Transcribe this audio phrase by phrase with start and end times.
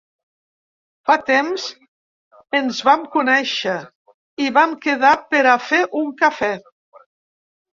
[1.09, 1.65] Fa temps
[2.61, 3.75] ens vam conèixer
[4.47, 6.51] i vam quedar per a fer un cafè.